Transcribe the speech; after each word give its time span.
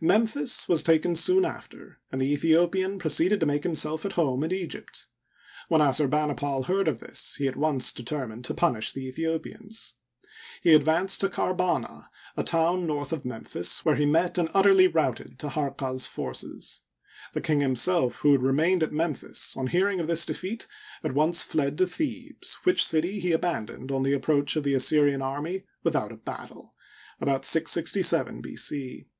Memphis 0.00 0.68
was 0.68 0.80
taken 0.80 1.16
soon 1.16 1.44
after, 1.44 1.98
and 2.12 2.20
the 2.20 2.32
Aethi 2.32 2.50
opian 2.54 3.00
proceeded 3.00 3.40
to 3.40 3.46
make 3.46 3.64
himself 3.64 4.04
at 4.04 4.12
home 4.12 4.44
in 4.44 4.52
Egypt. 4.52 5.08
When 5.66 5.80
Assurbanipal 5.80 6.66
heard 6.66 6.86
of 6.86 7.00
this, 7.00 7.34
he 7.36 7.48
at 7.48 7.56
once 7.56 7.90
determined 7.90 8.44
to 8.44 8.54
punish 8.54 8.92
the 8.92 9.08
Aethiopians. 9.10 9.94
He 10.62 10.72
advanced 10.72 11.20
to 11.22 11.28
Karbana, 11.28 11.56
a 11.56 11.56
Digitized 11.56 11.56
byCjOOQlC 11.56 11.82
X22 11.82 12.04
HISTORY 12.04 12.14
OF 12.36 12.38
EGYPT. 12.38 12.46
town 12.50 12.86
north 12.86 13.12
of 13.12 13.24
Memphis, 13.24 13.84
where 13.84 13.94
he 13.96 14.06
met 14.06 14.38
and 14.38 14.48
utterly 14.54 14.86
routed 14.86 15.38
Taharqa's 15.40 16.06
forces. 16.06 16.82
The 17.32 17.40
king 17.40 17.58
himself, 17.60 18.16
who 18.20 18.30
had 18.30 18.42
remained 18.44 18.84
at 18.84 18.92
Memphis, 18.92 19.56
on 19.56 19.66
hearing 19.66 19.98
of 19.98 20.06
this 20.06 20.24
defeat, 20.24 20.68
at 21.02 21.10
once 21.14 21.42
fled 21.42 21.76
to 21.78 21.88
Thebes, 21.88 22.54
which 22.62 22.86
city 22.86 23.18
he 23.18 23.32
abandoned 23.32 23.90
on 23.90 24.04
the 24.04 24.12
approach 24.14 24.54
of 24.54 24.62
the 24.62 24.74
Assyrian 24.74 25.22
army 25.22 25.64
without 25.82 26.12
a 26.12 26.16
battle 26.16 26.76
(about 27.20 27.44
667 27.44 28.40
B. 28.40 28.54
c). 28.54 29.08